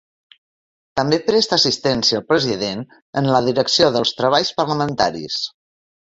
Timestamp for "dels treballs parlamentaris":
3.99-5.39